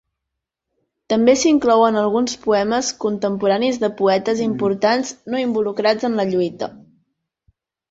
També 1.13 1.35
s'inclouen 1.41 1.99
alguns 2.03 2.33
poemes 2.45 2.89
contemporanis 3.05 3.79
de 3.85 3.91
poetes 4.01 4.43
importants 4.49 5.15
no 5.37 5.45
involucrats 5.45 6.11
en 6.13 6.21
la 6.23 6.29
lluita. 6.35 6.75